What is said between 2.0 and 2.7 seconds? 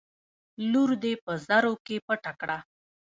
پټه کړه.